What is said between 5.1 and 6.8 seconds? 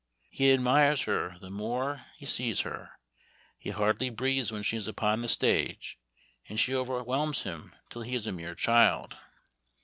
the stage, and she